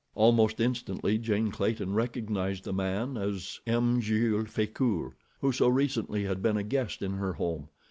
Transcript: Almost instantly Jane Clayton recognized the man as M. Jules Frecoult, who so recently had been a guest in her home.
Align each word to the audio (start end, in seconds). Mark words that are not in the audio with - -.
Almost 0.15 0.59
instantly 0.59 1.19
Jane 1.19 1.51
Clayton 1.51 1.93
recognized 1.93 2.63
the 2.63 2.73
man 2.73 3.17
as 3.17 3.59
M. 3.67 4.01
Jules 4.01 4.49
Frecoult, 4.49 5.13
who 5.41 5.51
so 5.51 5.67
recently 5.67 6.23
had 6.23 6.41
been 6.41 6.57
a 6.57 6.63
guest 6.63 7.03
in 7.03 7.11
her 7.11 7.33
home. 7.33 7.67